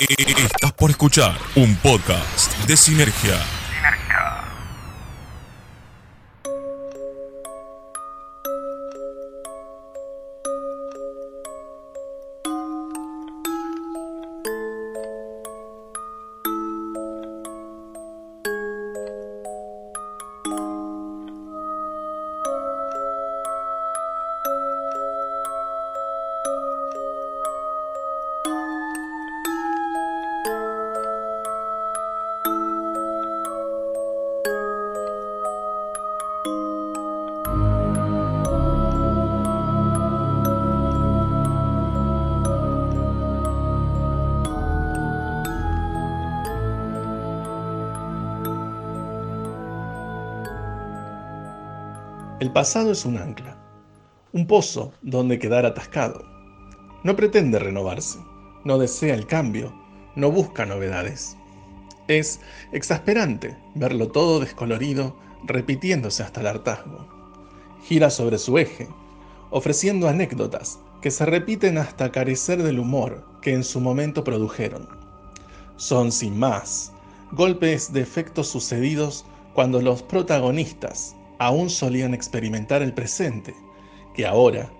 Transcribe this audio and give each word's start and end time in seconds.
Estás 0.00 0.72
por 0.74 0.90
escuchar 0.90 1.36
un 1.56 1.74
podcast 1.76 2.56
de 2.66 2.76
Sinergia. 2.76 3.57
El 52.40 52.52
pasado 52.52 52.92
es 52.92 53.04
un 53.04 53.18
ancla, 53.18 53.58
un 54.32 54.46
pozo 54.46 54.92
donde 55.02 55.40
quedar 55.40 55.66
atascado. 55.66 56.24
No 57.02 57.16
pretende 57.16 57.58
renovarse, 57.58 58.20
no 58.64 58.78
desea 58.78 59.16
el 59.16 59.26
cambio, 59.26 59.74
no 60.14 60.30
busca 60.30 60.64
novedades. 60.64 61.36
Es 62.06 62.40
exasperante 62.70 63.58
verlo 63.74 64.06
todo 64.06 64.38
descolorido, 64.38 65.16
repitiéndose 65.46 66.22
hasta 66.22 66.40
el 66.40 66.46
hartazgo. 66.46 67.08
Gira 67.82 68.08
sobre 68.08 68.38
su 68.38 68.56
eje, 68.56 68.86
ofreciendo 69.50 70.06
anécdotas 70.06 70.78
que 71.02 71.10
se 71.10 71.26
repiten 71.26 71.76
hasta 71.76 72.12
carecer 72.12 72.62
del 72.62 72.78
humor 72.78 73.26
que 73.42 73.52
en 73.52 73.64
su 73.64 73.80
momento 73.80 74.22
produjeron. 74.22 74.88
Son 75.74 76.12
sin 76.12 76.38
más 76.38 76.92
golpes 77.32 77.92
de 77.92 78.00
efectos 78.00 78.46
sucedidos 78.46 79.24
cuando 79.54 79.82
los 79.82 80.04
protagonistas 80.04 81.16
aún 81.38 81.70
solían 81.70 82.14
experimentar 82.14 82.82
el 82.82 82.94
presente, 82.94 83.54
que 84.14 84.26
ahora 84.26 84.70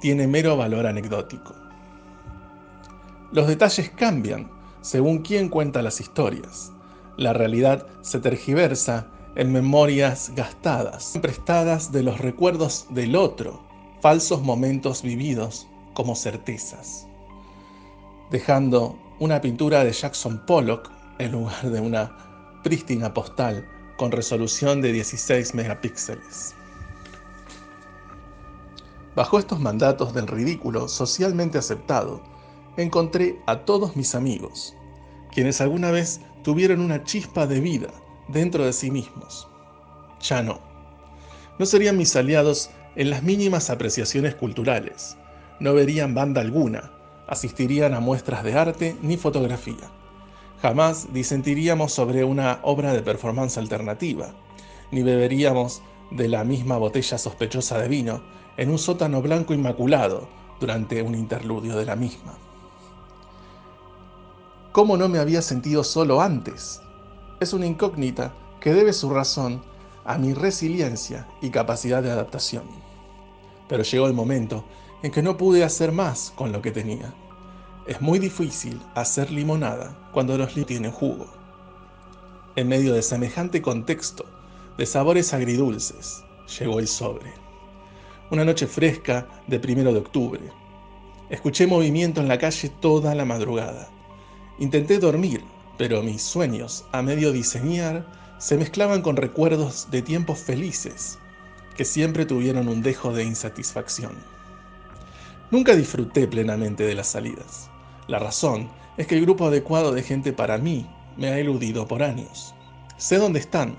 tiene 0.00 0.26
mero 0.26 0.56
valor 0.56 0.86
anecdótico. 0.86 1.54
Los 3.32 3.46
detalles 3.46 3.90
cambian 3.90 4.50
según 4.80 5.18
quien 5.18 5.48
cuenta 5.48 5.82
las 5.82 6.00
historias. 6.00 6.72
La 7.16 7.32
realidad 7.32 7.86
se 8.00 8.20
tergiversa 8.20 9.08
en 9.36 9.52
memorias 9.52 10.32
gastadas, 10.34 11.18
prestadas 11.20 11.92
de 11.92 12.02
los 12.02 12.18
recuerdos 12.18 12.86
del 12.90 13.16
otro, 13.16 13.60
falsos 14.00 14.42
momentos 14.42 15.02
vividos 15.02 15.68
como 15.94 16.14
certezas, 16.14 17.06
dejando 18.30 18.98
una 19.18 19.40
pintura 19.40 19.84
de 19.84 19.92
Jackson 19.92 20.44
Pollock 20.46 20.90
en 21.18 21.32
lugar 21.32 21.70
de 21.70 21.80
una 21.80 22.16
prístina 22.62 23.12
postal 23.12 23.66
con 23.98 24.12
resolución 24.12 24.80
de 24.80 24.92
16 24.92 25.54
megapíxeles. 25.54 26.54
Bajo 29.16 29.40
estos 29.40 29.58
mandatos 29.58 30.14
del 30.14 30.28
ridículo 30.28 30.86
socialmente 30.86 31.58
aceptado, 31.58 32.22
encontré 32.76 33.42
a 33.46 33.64
todos 33.64 33.96
mis 33.96 34.14
amigos, 34.14 34.76
quienes 35.32 35.60
alguna 35.60 35.90
vez 35.90 36.20
tuvieron 36.44 36.80
una 36.80 37.02
chispa 37.02 37.48
de 37.48 37.58
vida 37.58 37.88
dentro 38.28 38.64
de 38.64 38.72
sí 38.72 38.90
mismos. 38.92 39.48
Ya 40.22 40.42
no. 40.44 40.60
No 41.58 41.66
serían 41.66 41.96
mis 41.96 42.14
aliados 42.14 42.70
en 42.94 43.10
las 43.10 43.24
mínimas 43.24 43.68
apreciaciones 43.68 44.36
culturales, 44.36 45.16
no 45.58 45.74
verían 45.74 46.14
banda 46.14 46.40
alguna, 46.40 46.92
asistirían 47.26 47.94
a 47.94 48.00
muestras 48.00 48.44
de 48.44 48.56
arte 48.56 48.96
ni 49.02 49.16
fotografía. 49.16 49.90
Jamás 50.60 51.12
disentiríamos 51.12 51.92
sobre 51.92 52.24
una 52.24 52.58
obra 52.62 52.92
de 52.92 53.02
performance 53.02 53.58
alternativa, 53.58 54.34
ni 54.90 55.02
beberíamos 55.02 55.82
de 56.10 56.28
la 56.28 56.42
misma 56.42 56.78
botella 56.78 57.18
sospechosa 57.18 57.78
de 57.78 57.88
vino 57.88 58.22
en 58.56 58.70
un 58.70 58.78
sótano 58.78 59.22
blanco 59.22 59.54
inmaculado 59.54 60.28
durante 60.58 61.02
un 61.02 61.14
interludio 61.14 61.76
de 61.76 61.84
la 61.84 61.94
misma. 61.94 62.36
¿Cómo 64.72 64.96
no 64.96 65.08
me 65.08 65.18
había 65.18 65.42
sentido 65.42 65.84
solo 65.84 66.20
antes? 66.20 66.80
Es 67.40 67.52
una 67.52 67.66
incógnita 67.66 68.34
que 68.60 68.74
debe 68.74 68.92
su 68.92 69.10
razón 69.10 69.62
a 70.04 70.18
mi 70.18 70.34
resiliencia 70.34 71.28
y 71.40 71.50
capacidad 71.50 72.02
de 72.02 72.10
adaptación. 72.10 72.64
Pero 73.68 73.84
llegó 73.84 74.06
el 74.06 74.14
momento 74.14 74.64
en 75.02 75.12
que 75.12 75.22
no 75.22 75.36
pude 75.36 75.62
hacer 75.62 75.92
más 75.92 76.32
con 76.34 76.50
lo 76.50 76.62
que 76.62 76.72
tenía. 76.72 77.14
Es 77.88 78.02
muy 78.02 78.18
difícil 78.18 78.78
hacer 78.94 79.30
limonada 79.30 79.96
cuando 80.12 80.36
los 80.36 80.50
limones 80.50 80.66
tienen 80.66 80.92
jugo. 80.92 81.26
En 82.54 82.68
medio 82.68 82.92
de 82.92 83.00
semejante 83.00 83.62
contexto 83.62 84.26
de 84.76 84.84
sabores 84.84 85.32
agridulces, 85.32 86.22
llegó 86.58 86.80
el 86.80 86.86
sobre. 86.86 87.32
Una 88.30 88.44
noche 88.44 88.66
fresca 88.66 89.26
de 89.46 89.58
primero 89.58 89.94
de 89.94 90.00
octubre. 90.00 90.42
Escuché 91.30 91.66
movimiento 91.66 92.20
en 92.20 92.28
la 92.28 92.36
calle 92.36 92.68
toda 92.68 93.14
la 93.14 93.24
madrugada. 93.24 93.88
Intenté 94.58 94.98
dormir, 94.98 95.42
pero 95.78 96.02
mis 96.02 96.20
sueños, 96.20 96.84
a 96.92 97.00
medio 97.00 97.32
diseñar, 97.32 98.04
se 98.36 98.58
mezclaban 98.58 99.00
con 99.00 99.16
recuerdos 99.16 99.90
de 99.90 100.02
tiempos 100.02 100.40
felices 100.40 101.18
que 101.74 101.86
siempre 101.86 102.26
tuvieron 102.26 102.68
un 102.68 102.82
dejo 102.82 103.14
de 103.14 103.24
insatisfacción. 103.24 104.12
Nunca 105.50 105.74
disfruté 105.74 106.28
plenamente 106.28 106.84
de 106.84 106.94
las 106.94 107.08
salidas. 107.08 107.70
La 108.08 108.18
razón 108.18 108.68
es 108.96 109.06
que 109.06 109.16
el 109.16 109.22
grupo 109.22 109.46
adecuado 109.46 109.92
de 109.92 110.02
gente 110.02 110.32
para 110.32 110.58
mí 110.58 110.86
me 111.16 111.28
ha 111.28 111.38
eludido 111.38 111.86
por 111.86 112.02
años. 112.02 112.54
Sé 112.96 113.18
dónde 113.18 113.38
están, 113.38 113.78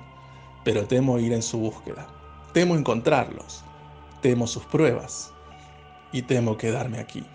pero 0.63 0.85
temo 0.85 1.19
ir 1.19 1.33
en 1.33 1.41
su 1.41 1.57
búsqueda. 1.57 2.07
Temo 2.53 2.75
encontrarlos. 2.75 3.63
Temo 4.21 4.47
sus 4.47 4.63
pruebas. 4.65 5.33
Y 6.11 6.21
temo 6.21 6.57
quedarme 6.57 6.99
aquí. 6.99 7.25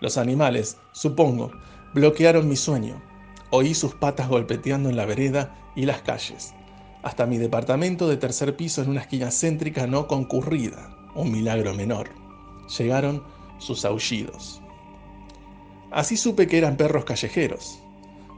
Los 0.00 0.16
animales, 0.16 0.78
supongo, 0.92 1.50
bloquearon 1.94 2.48
mi 2.48 2.56
sueño. 2.56 3.02
Oí 3.50 3.74
sus 3.74 3.94
patas 3.94 4.28
golpeteando 4.28 4.88
en 4.88 4.96
la 4.96 5.04
vereda 5.04 5.54
y 5.74 5.84
las 5.84 6.02
calles, 6.02 6.54
hasta 7.02 7.26
mi 7.26 7.38
departamento 7.38 8.08
de 8.08 8.16
tercer 8.16 8.56
piso 8.56 8.82
en 8.82 8.90
una 8.90 9.00
esquina 9.00 9.30
céntrica 9.30 9.86
no 9.86 10.06
concurrida, 10.06 10.96
un 11.14 11.32
milagro 11.32 11.74
menor. 11.74 12.10
Llegaron 12.78 13.24
sus 13.58 13.84
aullidos. 13.84 14.62
Así 15.90 16.16
supe 16.16 16.46
que 16.46 16.58
eran 16.58 16.76
perros 16.76 17.04
callejeros. 17.04 17.80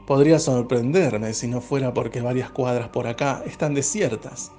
Podría 0.07 0.39
sorprenderme 0.39 1.33
si 1.33 1.47
no 1.47 1.61
fuera 1.61 1.93
porque 1.93 2.21
varias 2.21 2.49
cuadras 2.49 2.89
por 2.89 3.07
acá 3.07 3.43
están 3.45 3.73
desiertas, 3.73 4.51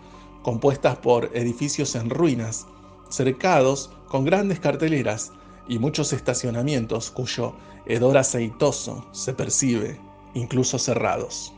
compuestas 0.42 0.96
por 0.96 1.30
edificios 1.34 1.94
en 1.96 2.08
ruinas, 2.08 2.66
cercados 3.08 3.90
con 4.08 4.24
grandes 4.24 4.60
carteleras 4.60 5.32
y 5.68 5.78
muchos 5.78 6.12
estacionamientos 6.12 7.10
cuyo 7.10 7.54
hedor 7.86 8.16
aceitoso 8.16 9.06
se 9.12 9.34
percibe, 9.34 10.00
incluso 10.34 10.78
cerrados. 10.78 11.52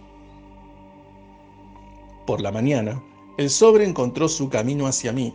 Por 2.27 2.41
la 2.41 2.51
mañana, 2.51 3.03
el 3.39 3.51
sobre 3.51 3.85
encontró 3.85 4.29
su 4.29 4.49
camino 4.49 4.87
hacia 4.87 5.13
mí. 5.13 5.33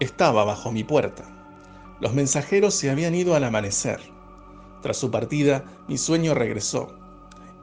Estaba 0.00 0.44
bajo 0.44 0.70
mi 0.70 0.84
puerta. 0.84 1.24
Los 2.00 2.12
mensajeros 2.12 2.74
se 2.74 2.90
habían 2.90 3.14
ido 3.14 3.34
al 3.34 3.44
amanecer. 3.44 4.15
Tras 4.86 4.98
su 4.98 5.10
partida, 5.10 5.64
mi 5.88 5.98
sueño 5.98 6.32
regresó, 6.32 6.96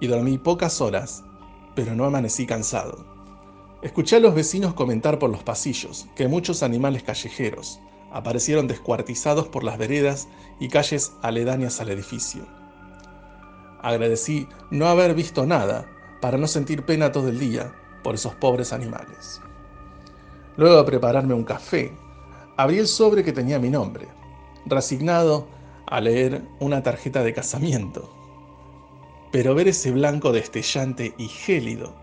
y 0.02 0.08
dormí 0.08 0.38
pocas 0.38 0.82
horas, 0.82 1.24
pero 1.74 1.96
no 1.96 2.04
amanecí 2.04 2.46
cansado. 2.46 3.06
Escuché 3.82 4.18
a 4.18 4.20
los 4.20 4.36
vecinos 4.36 4.74
comentar 4.74 5.20
por 5.20 5.30
los 5.30 5.42
pasillos 5.42 6.06
que 6.18 6.28
muchos 6.28 6.64
animales 6.64 7.02
callejeros 7.02 7.80
aparecieron 8.12 8.68
descuartizados 8.68 9.48
por 9.48 9.64
las 9.64 9.78
veredas 9.78 10.28
y 10.60 10.68
calles 10.68 11.14
aledañas 11.22 11.80
al 11.80 11.92
edificio. 11.92 12.46
Agradecí 13.82 14.50
no 14.70 14.88
haber 14.88 15.14
visto 15.16 15.46
nada 15.46 15.90
para 16.20 16.38
no 16.38 16.46
sentir 16.46 16.84
pena 16.84 17.14
todo 17.14 17.30
el 17.30 17.40
día 17.40 17.74
por 18.04 18.16
esos 18.16 18.36
pobres 18.36 18.74
animales. 18.74 19.40
Luego 20.58 20.76
de 20.76 20.84
prepararme 20.84 21.34
un 21.34 21.46
café, 21.46 21.98
abrí 22.58 22.80
el 22.80 22.88
sobre 22.90 23.24
que 23.24 23.32
tenía 23.32 23.60
mi 23.60 23.70
nombre. 23.70 24.10
Resignado, 24.66 25.48
a 25.94 26.02
leer 26.02 26.42
una 26.60 26.82
tarjeta 26.82 27.22
de 27.22 27.36
casamiento. 27.36 28.12
Pero 29.32 29.54
ver 29.54 29.68
ese 29.68 29.92
blanco 29.92 30.32
destellante 30.32 31.14
y 31.20 31.28
gélido 31.28 31.94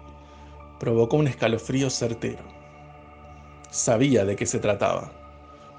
provocó 0.79 1.17
un 1.17 1.27
escalofrío 1.27 1.91
certero. 1.91 2.45
Sabía 3.69 4.25
de 4.25 4.37
qué 4.37 4.47
se 4.47 4.61
trataba. 4.61 5.11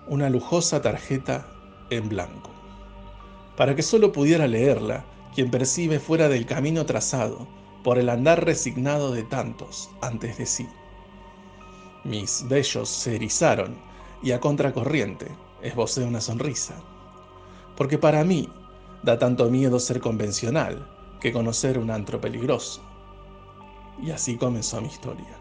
Una 0.09 0.29
lujosa 0.29 0.81
tarjeta 0.81 1.47
en 1.89 2.09
blanco. 2.09 2.49
Para 3.55 3.77
que 3.77 3.81
solo 3.81 4.11
pudiera 4.11 4.45
leerla, 4.45 5.05
quien 5.33 5.49
percibe 5.49 5.97
fuera 5.97 6.27
del 6.27 6.45
camino 6.45 6.85
trazado 6.85 7.47
por 7.81 7.97
el 7.97 8.09
andar 8.09 8.43
resignado 8.43 9.13
de 9.13 9.23
tantos 9.23 9.89
antes 10.01 10.37
de 10.37 10.45
sí. 10.45 10.67
Mis 12.03 12.45
vellos 12.49 12.89
se 12.89 13.15
erizaron 13.15 13.77
y 14.21 14.33
a 14.33 14.41
contracorriente 14.41 15.27
esbocé 15.61 16.03
una 16.03 16.19
sonrisa, 16.19 16.75
porque 17.75 17.97
para 17.97 18.23
mí 18.23 18.49
da 19.03 19.17
tanto 19.17 19.49
miedo 19.49 19.79
ser 19.79 19.99
convencional 19.99 20.87
que 21.19 21.31
conocer 21.31 21.77
un 21.77 21.91
antro 21.91 22.19
peligroso. 22.19 22.81
Y 24.01 24.11
así 24.11 24.37
comenzó 24.37 24.81
mi 24.81 24.87
historia. 24.87 25.37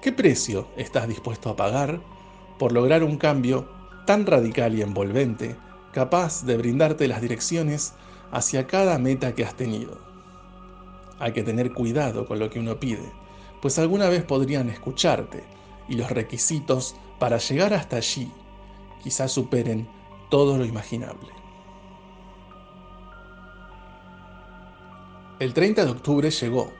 ¿Qué 0.00 0.12
precio 0.12 0.68
estás 0.76 1.08
dispuesto 1.08 1.48
a 1.50 1.56
pagar 1.56 2.00
por 2.58 2.72
lograr 2.72 3.02
un 3.02 3.16
cambio 3.16 3.68
tan 4.06 4.26
radical 4.26 4.74
y 4.74 4.82
envolvente, 4.82 5.56
capaz 5.92 6.44
de 6.44 6.56
brindarte 6.56 7.08
las 7.08 7.20
direcciones 7.20 7.94
hacia 8.30 8.66
cada 8.66 8.98
meta 8.98 9.34
que 9.34 9.44
has 9.44 9.54
tenido? 9.54 9.98
Hay 11.18 11.32
que 11.32 11.44
tener 11.44 11.72
cuidado 11.72 12.26
con 12.26 12.38
lo 12.38 12.50
que 12.50 12.58
uno 12.58 12.80
pide, 12.80 13.12
pues 13.60 13.78
alguna 13.78 14.08
vez 14.08 14.24
podrían 14.24 14.68
escucharte 14.68 15.44
y 15.88 15.94
los 15.94 16.10
requisitos 16.10 16.96
para 17.18 17.38
llegar 17.38 17.72
hasta 17.74 17.96
allí 17.96 18.30
quizás 19.02 19.32
superen 19.32 19.86
todo 20.32 20.56
lo 20.56 20.64
imaginable. 20.64 21.28
El 25.38 25.52
30 25.52 25.84
de 25.84 25.90
octubre 25.90 26.30
llegó, 26.30 26.72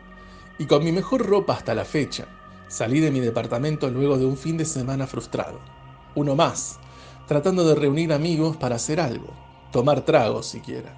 y 0.59 0.65
con 0.65 0.83
mi 0.83 0.91
mejor 0.91 1.27
ropa 1.27 1.53
hasta 1.53 1.75
la 1.75 1.85
fecha, 1.85 2.29
salí 2.69 3.01
de 3.01 3.11
mi 3.11 3.21
departamento 3.21 3.91
luego 3.91 4.17
de 4.17 4.25
un 4.25 4.39
fin 4.39 4.57
de 4.57 4.65
semana 4.65 5.07
frustrado. 5.07 5.61
Uno 6.15 6.35
más, 6.35 6.79
tratando 7.29 7.63
de 7.65 7.75
reunir 7.75 8.15
amigos 8.15 8.57
para 8.57 8.77
hacer 8.77 8.99
algo, 8.99 9.29
tomar 9.71 10.01
tragos 10.01 10.47
siquiera, 10.47 10.97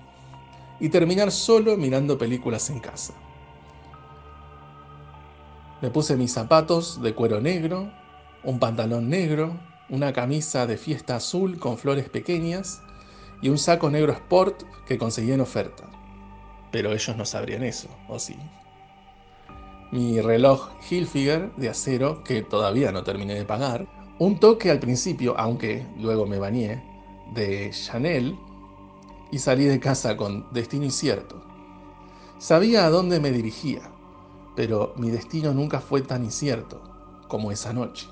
y 0.79 0.91
terminar 0.91 1.33
solo 1.33 1.77
mirando 1.77 2.19
películas 2.19 2.71
en 2.71 2.79
casa. 2.79 3.15
Me 5.83 5.91
puse 5.91 6.17
mis 6.17 6.33
zapatos 6.33 7.03
de 7.03 7.17
cuero 7.17 7.41
negro, 7.41 7.91
un 8.45 8.61
pantalón 8.61 9.09
negro, 9.09 9.59
una 9.89 10.13
camisa 10.13 10.67
de 10.67 10.77
fiesta 10.77 11.17
azul 11.17 11.59
con 11.59 11.79
flores 11.79 12.09
pequeñas 12.09 12.83
y 13.43 13.49
un 13.49 13.59
saco 13.59 13.91
negro 13.91 14.13
sport 14.13 14.63
que 14.87 14.99
conseguí 14.99 15.33
en 15.33 15.41
oferta 15.41 15.95
pero 16.75 16.93
ellos 16.93 17.17
no 17.17 17.25
sabrían 17.25 17.63
eso, 17.63 17.87
¿o 18.09 18.19
sí? 18.19 18.37
Mi 19.93 20.21
reloj 20.21 20.71
Hilfiger 20.91 21.55
de 21.55 21.69
acero, 21.69 22.25
que 22.25 22.43
todavía 22.43 22.91
no 22.91 23.05
terminé 23.05 23.35
de 23.35 23.45
pagar, 23.45 23.87
un 24.19 24.41
toque 24.41 24.73
al 24.73 24.81
principio, 24.81 25.39
aunque 25.39 25.87
luego 25.97 26.27
me 26.27 26.41
bañé, 26.41 26.83
de 27.33 27.71
Chanel, 27.71 28.37
y 29.31 29.39
salí 29.39 29.67
de 29.67 29.79
casa 29.79 30.17
con 30.17 30.53
destino 30.53 30.85
incierto. 30.85 31.45
Sabía 32.39 32.87
a 32.87 32.91
dónde 32.91 33.21
me 33.21 33.31
dirigía, 33.31 33.83
pero 34.57 34.95
mi 34.97 35.11
destino 35.11 35.55
nunca 35.55 35.79
fue 35.79 36.03
tan 36.03 36.25
incierto 36.25 36.83
como 37.29 37.53
esa 37.53 37.73
noche. 37.73 38.09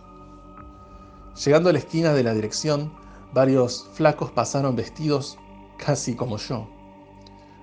Llegando 1.34 1.70
a 1.70 1.72
la 1.72 1.78
esquina 1.78 2.12
de 2.12 2.22
la 2.22 2.34
dirección, 2.34 2.92
varios 3.32 3.88
flacos 3.94 4.30
pasaron 4.30 4.76
vestidos 4.76 5.38
casi 5.78 6.14
como 6.14 6.36
yo 6.36 6.68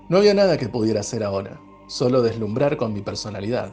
no 0.10 0.18
había 0.18 0.34
nada 0.34 0.58
que 0.58 0.68
pudiera 0.68 1.02
hacer 1.02 1.24
ahora, 1.24 1.62
solo 1.88 2.24
deslumbrar 2.24 2.78
con 2.78 2.94
mi 2.94 3.02
personalidad. 3.02 3.72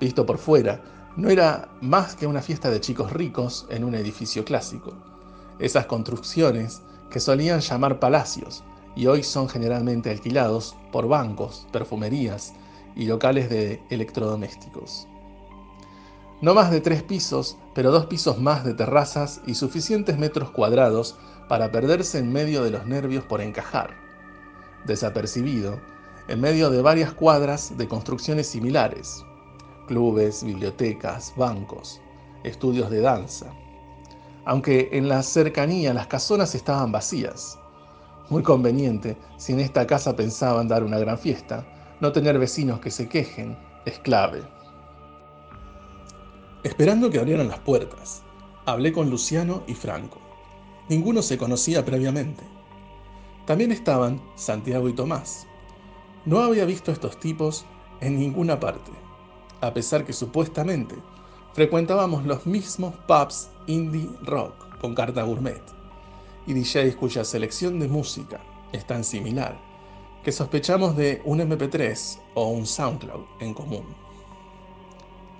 Visto 0.00 0.26
por 0.26 0.36
fuera, 0.36 0.82
no 1.16 1.30
era 1.30 1.68
más 1.80 2.16
que 2.16 2.26
una 2.26 2.42
fiesta 2.42 2.70
de 2.70 2.80
chicos 2.80 3.12
ricos 3.12 3.66
en 3.70 3.84
un 3.84 3.94
edificio 3.94 4.44
clásico. 4.44 4.94
Esas 5.60 5.86
construcciones 5.86 6.82
que 7.08 7.20
solían 7.20 7.60
llamar 7.60 8.00
palacios 8.00 8.64
y 8.96 9.06
hoy 9.06 9.22
son 9.22 9.48
generalmente 9.48 10.10
alquilados 10.10 10.74
por 10.90 11.06
bancos, 11.06 11.68
perfumerías 11.70 12.52
y 12.96 13.06
locales 13.06 13.48
de 13.48 13.80
electrodomésticos. 13.90 15.06
No 16.40 16.54
más 16.54 16.70
de 16.70 16.80
tres 16.80 17.02
pisos, 17.02 17.56
pero 17.74 17.90
dos 17.90 18.06
pisos 18.06 18.38
más 18.38 18.64
de 18.64 18.74
terrazas 18.74 19.40
y 19.46 19.54
suficientes 19.54 20.18
metros 20.18 20.50
cuadrados 20.50 21.16
para 21.48 21.70
perderse 21.70 22.18
en 22.18 22.32
medio 22.32 22.62
de 22.62 22.70
los 22.70 22.86
nervios 22.86 23.24
por 23.24 23.40
encajar 23.40 24.06
desapercibido, 24.86 25.78
en 26.28 26.40
medio 26.40 26.70
de 26.70 26.82
varias 26.82 27.12
cuadras 27.12 27.76
de 27.76 27.86
construcciones 27.88 28.46
similares, 28.46 29.24
clubes, 29.86 30.42
bibliotecas, 30.42 31.32
bancos, 31.36 32.00
estudios 32.44 32.90
de 32.90 33.00
danza. 33.00 33.52
Aunque 34.44 34.88
en 34.92 35.08
la 35.08 35.22
cercanía 35.22 35.92
las 35.92 36.06
casonas 36.06 36.54
estaban 36.54 36.92
vacías. 36.92 37.58
Muy 38.28 38.42
conveniente 38.42 39.16
si 39.36 39.52
en 39.52 39.60
esta 39.60 39.86
casa 39.86 40.16
pensaban 40.16 40.68
dar 40.68 40.82
una 40.82 40.98
gran 40.98 41.18
fiesta, 41.18 41.66
no 42.00 42.12
tener 42.12 42.38
vecinos 42.38 42.80
que 42.80 42.90
se 42.90 43.08
quejen 43.08 43.56
es 43.84 43.98
clave. 44.00 44.42
Esperando 46.62 47.10
que 47.10 47.18
abrieran 47.18 47.48
las 47.48 47.60
puertas, 47.60 48.22
hablé 48.64 48.92
con 48.92 49.10
Luciano 49.10 49.62
y 49.66 49.74
Franco. 49.74 50.18
Ninguno 50.88 51.22
se 51.22 51.38
conocía 51.38 51.84
previamente. 51.84 52.42
También 53.46 53.72
estaban 53.72 54.20
Santiago 54.34 54.88
y 54.88 54.92
Tomás. 54.92 55.46
No 56.24 56.40
había 56.40 56.64
visto 56.64 56.90
estos 56.90 57.18
tipos 57.20 57.64
en 58.00 58.18
ninguna 58.18 58.58
parte, 58.58 58.90
a 59.60 59.72
pesar 59.72 60.04
que 60.04 60.12
supuestamente 60.12 60.96
frecuentábamos 61.52 62.24
los 62.26 62.46
mismos 62.46 62.94
pubs 63.06 63.48
indie 63.66 64.10
rock 64.22 64.52
con 64.80 64.94
carta 64.94 65.22
gourmet 65.22 65.62
y 66.46 66.54
DJs 66.54 66.96
cuya 66.96 67.24
selección 67.24 67.78
de 67.78 67.88
música 67.88 68.40
es 68.72 68.86
tan 68.86 69.04
similar 69.04 69.56
que 70.22 70.32
sospechamos 70.32 70.96
de 70.96 71.22
un 71.24 71.38
MP3 71.38 72.18
o 72.34 72.48
un 72.48 72.66
SoundCloud 72.66 73.24
en 73.40 73.54
común. 73.54 73.84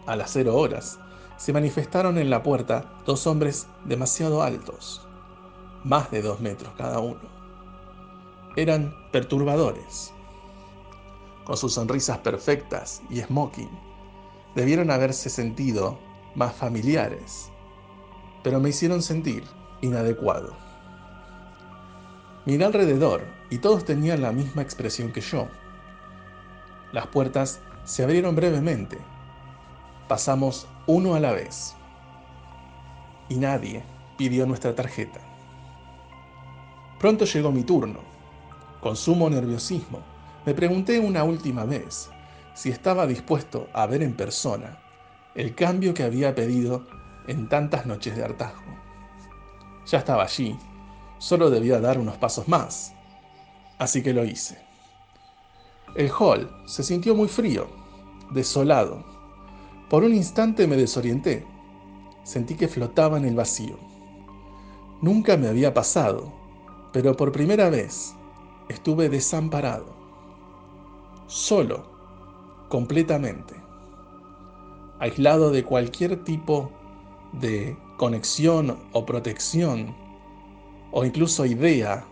A 0.06 0.14
las 0.14 0.30
cero 0.32 0.56
horas 0.56 0.98
se 1.36 1.52
manifestaron 1.52 2.18
en 2.18 2.30
la 2.30 2.42
puerta 2.42 2.84
dos 3.04 3.26
hombres 3.26 3.66
demasiado 3.84 4.42
altos, 4.42 5.06
más 5.84 6.10
de 6.10 6.22
dos 6.22 6.40
metros 6.40 6.72
cada 6.76 6.98
uno 7.00 7.36
eran 8.56 8.94
perturbadores. 9.12 10.12
Con 11.44 11.56
sus 11.56 11.74
sonrisas 11.74 12.18
perfectas 12.18 13.02
y 13.10 13.20
smoking, 13.20 13.70
debieron 14.54 14.90
haberse 14.90 15.30
sentido 15.30 15.98
más 16.34 16.54
familiares, 16.54 17.50
pero 18.42 18.58
me 18.58 18.70
hicieron 18.70 19.02
sentir 19.02 19.44
inadecuado. 19.82 20.56
Miré 22.46 22.64
alrededor 22.64 23.24
y 23.50 23.58
todos 23.58 23.84
tenían 23.84 24.22
la 24.22 24.32
misma 24.32 24.62
expresión 24.62 25.12
que 25.12 25.20
yo. 25.20 25.48
Las 26.92 27.06
puertas 27.08 27.60
se 27.84 28.02
abrieron 28.02 28.34
brevemente. 28.34 28.98
Pasamos 30.08 30.66
uno 30.86 31.14
a 31.14 31.20
la 31.20 31.32
vez. 31.32 31.74
Y 33.28 33.36
nadie 33.36 33.82
pidió 34.16 34.46
nuestra 34.46 34.74
tarjeta. 34.74 35.20
Pronto 36.98 37.24
llegó 37.24 37.52
mi 37.52 37.62
turno 37.62 38.16
con 38.80 38.94
sumo 38.96 39.28
nerviosismo, 39.28 39.98
me 40.44 40.54
pregunté 40.54 41.00
una 41.00 41.24
última 41.24 41.64
vez 41.64 42.08
si 42.54 42.70
estaba 42.70 43.06
dispuesto 43.06 43.68
a 43.72 43.86
ver 43.86 44.02
en 44.02 44.14
persona 44.14 44.78
el 45.34 45.56
cambio 45.56 45.92
que 45.92 46.04
había 46.04 46.36
pedido 46.36 46.86
en 47.26 47.48
tantas 47.48 47.84
noches 47.84 48.16
de 48.16 48.24
hartazgo. 48.24 48.62
Ya 49.86 49.98
estaba 49.98 50.22
allí, 50.22 50.56
solo 51.18 51.50
debía 51.50 51.80
dar 51.80 51.98
unos 51.98 52.16
pasos 52.16 52.46
más, 52.46 52.94
así 53.78 54.04
que 54.04 54.12
lo 54.12 54.24
hice. 54.24 54.64
El 55.96 56.10
hall 56.16 56.48
se 56.66 56.84
sintió 56.84 57.16
muy 57.16 57.26
frío, 57.26 57.66
desolado. 58.30 59.15
Por 59.88 60.02
un 60.02 60.14
instante 60.14 60.66
me 60.66 60.76
desorienté. 60.76 61.46
Sentí 62.24 62.56
que 62.56 62.66
flotaba 62.66 63.18
en 63.18 63.24
el 63.24 63.36
vacío. 63.36 63.76
Nunca 65.00 65.36
me 65.36 65.46
había 65.46 65.72
pasado, 65.72 66.32
pero 66.92 67.16
por 67.16 67.30
primera 67.30 67.70
vez 67.70 68.14
estuve 68.68 69.08
desamparado, 69.08 69.86
solo, 71.28 71.84
completamente, 72.68 73.54
aislado 74.98 75.50
de 75.50 75.62
cualquier 75.62 76.24
tipo 76.24 76.72
de 77.32 77.76
conexión 77.96 78.76
o 78.92 79.06
protección 79.06 79.94
o 80.90 81.04
incluso 81.04 81.46
idea 81.46 82.04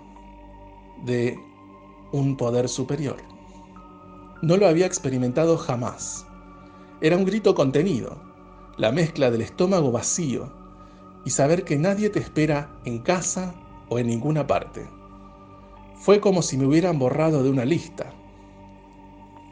de 1.05 1.37
un 2.13 2.37
poder 2.37 2.69
superior. 2.69 3.17
No 4.43 4.57
lo 4.57 4.69
había 4.69 4.87
experimentado 4.87 5.57
jamás. 5.57 6.27
Era 7.05 7.19
un 7.19 7.27
grito 7.27 7.55
contenido, 7.55 8.17
la 8.79 8.91
mezcla 8.91 9.31
del 9.31 9.43
estómago 9.43 9.93
vacío 9.93 10.51
y 11.27 11.29
saber 11.29 11.65
que 11.65 11.77
nadie 11.77 12.09
te 12.09 12.19
espera 12.19 12.71
en 12.87 13.01
casa 13.01 13.55
o 13.91 13.99
en 13.99 14.07
ninguna 14.07 14.47
parte. 14.47 14.89
Fue 15.97 16.19
como 16.19 16.41
si 16.41 16.57
me 16.57 16.65
hubieran 16.65 16.99
borrado 16.99 17.43
de 17.43 17.51
una 17.51 17.67
lista. 17.67 18.11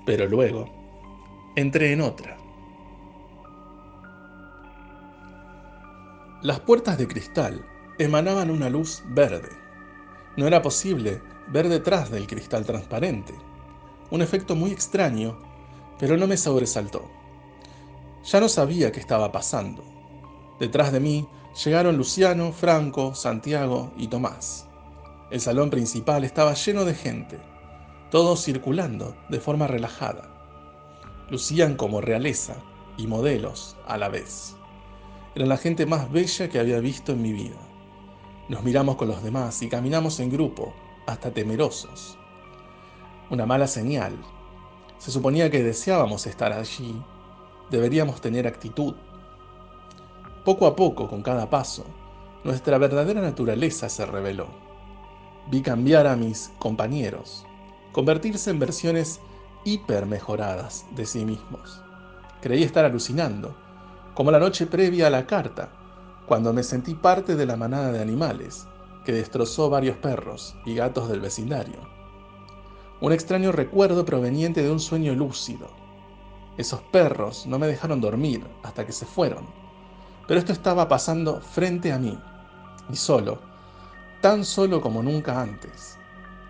Pero 0.07 0.27
luego, 0.29 0.65
entré 1.55 1.93
en 1.93 2.01
otra. 2.01 2.39
Las 6.41 6.61
puertas 6.61 6.97
de 6.97 7.07
cristal 7.07 7.67
emanaban 7.99 8.51
una 8.51 8.71
luz 8.71 9.03
verde. 9.09 9.51
No 10.39 10.47
era 10.47 10.63
posible 10.63 11.21
ver 11.49 11.69
detrás 11.69 12.11
del 12.11 12.27
cristal 12.27 12.65
transparente. 12.65 13.35
Un 14.11 14.23
efecto 14.23 14.57
muy 14.57 14.71
extraño, 14.71 15.37
pero 15.99 16.17
no 16.17 16.27
me 16.27 16.39
sobresaltó. 16.39 17.21
Ya 18.25 18.41
no 18.41 18.49
sabía 18.49 18.93
qué 18.93 19.01
estaba 19.01 19.33
pasando. 19.33 19.83
Detrás 20.61 20.93
de 20.93 21.01
mí 21.01 21.27
llegaron 21.65 21.97
Luciano, 21.97 22.53
Franco, 22.53 23.15
Santiago 23.15 23.93
y 23.97 24.07
Tomás. 24.07 24.69
El 25.31 25.41
salón 25.41 25.71
principal 25.71 26.25
estaba 26.25 26.55
lleno 26.55 26.85
de 26.85 26.95
gente, 26.95 27.41
todos 28.11 28.45
circulando 28.45 29.17
de 29.29 29.41
forma 29.41 29.67
relajada. 29.67 30.31
Lucían 31.31 31.77
como 31.77 32.01
realeza 32.01 32.57
y 32.97 33.07
modelos 33.07 33.77
a 33.87 33.97
la 33.97 34.09
vez. 34.09 34.55
Eran 35.35 35.49
la 35.49 35.57
gente 35.57 35.87
más 35.87 36.13
bella 36.13 36.49
que 36.49 36.61
había 36.61 36.79
visto 36.79 37.13
en 37.13 37.23
mi 37.23 37.33
vida. 37.33 37.57
Nos 38.49 38.63
miramos 38.63 38.97
con 38.97 39.09
los 39.09 39.23
demás 39.23 39.63
y 39.63 39.69
caminamos 39.69 40.21
en 40.21 40.31
grupo, 40.31 40.75
hasta 41.07 41.33
temerosos. 41.33 42.19
Una 43.31 43.47
mala 43.47 43.67
señal. 43.67 44.17
Se 44.99 45.11
suponía 45.11 45.51
que 45.51 45.63
deseábamos 45.63 46.27
estar 46.27 46.53
allí, 46.53 47.03
deberíamos 47.73 48.21
tener 48.21 48.47
actitud. 48.47 48.95
Poco 50.45 50.67
a 50.67 50.77
poco, 50.77 51.09
con 51.09 51.23
cada 51.23 51.49
paso, 51.49 51.85
nuestra 52.45 52.77
verdadera 52.77 53.23
naturaleza 53.23 53.89
se 53.89 54.05
reveló. 54.05 54.47
Vi 55.51 55.63
cambiar 55.63 56.07
a 56.07 56.15
mis 56.15 56.53
compañeros, 56.59 57.47
convertirse 57.93 58.51
en 58.51 58.59
versiones 58.59 59.21
hiper 59.65 60.07
mejoradas 60.07 60.85
de 60.95 61.07
sí 61.07 61.25
mismos. 61.25 61.83
Creí 62.43 62.63
estar 62.63 62.85
alucinando, 62.85 63.57
como 64.15 64.31
la 64.31 64.39
noche 64.39 64.67
previa 64.67 65.07
a 65.07 65.11
la 65.11 65.27
carta, 65.27 65.71
cuando 66.27 66.53
me 66.53 66.63
sentí 66.63 66.95
parte 66.95 67.37
de 67.37 67.47
la 67.47 67.57
manada 67.57 67.91
de 67.91 68.03
animales 68.03 68.67
que 69.05 69.13
destrozó 69.13 69.71
varios 69.71 69.97
perros 69.97 70.55
y 70.67 70.75
gatos 70.75 71.09
del 71.09 71.21
vecindario. 71.21 71.81
Un 73.01 73.13
extraño 73.13 73.51
recuerdo 73.51 74.05
proveniente 74.05 74.63
de 74.63 74.71
un 74.71 74.79
sueño 74.79 75.15
lúcido. 75.15 75.82
Esos 76.57 76.83
perros 76.83 77.47
no 77.47 77.59
me 77.59 77.67
dejaron 77.67 78.01
dormir 78.01 78.47
hasta 78.63 78.85
que 78.85 78.93
se 78.93 79.07
fueron, 79.07 79.47
pero 80.29 80.39
esto 80.39 80.53
estaba 80.53 80.89
pasando 80.89 81.41
frente 81.41 81.93
a 81.93 81.99
mí, 81.99 82.19
y 82.91 82.97
solo, 82.97 83.39
tan 84.21 84.45
solo 84.45 84.81
como 84.81 85.03
nunca 85.03 85.41
antes. 85.41 85.99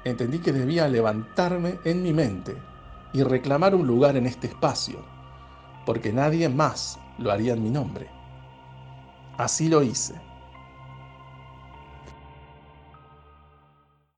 Entendí 0.04 0.40
que 0.40 0.52
debía 0.52 0.88
levantarme 0.88 1.78
en 1.84 2.02
mi 2.02 2.12
mente 2.12 2.56
y 3.12 3.22
reclamar 3.22 3.74
un 3.74 3.86
lugar 3.86 4.16
en 4.16 4.26
este 4.26 4.48
espacio, 4.48 4.98
porque 5.86 6.12
nadie 6.12 6.48
más 6.48 6.98
lo 7.18 7.30
haría 7.30 7.52
en 7.52 7.62
mi 7.62 7.70
nombre. 7.70 8.08
Así 9.38 9.68
lo 9.68 9.82
hice. 9.82 10.14